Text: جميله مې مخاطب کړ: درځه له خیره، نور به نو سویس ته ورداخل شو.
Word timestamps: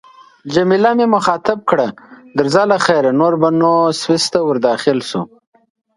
جميله 0.53 0.91
مې 0.97 1.05
مخاطب 1.15 1.59
کړ: 1.69 1.79
درځه 2.37 2.63
له 2.71 2.77
خیره، 2.85 3.11
نور 3.19 3.33
به 3.41 3.49
نو 3.61 3.71
سویس 4.01 4.25
ته 4.33 4.39
ورداخل 4.47 4.99
شو. 5.09 5.21